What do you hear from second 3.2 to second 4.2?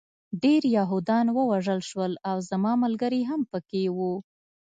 هم پکې وو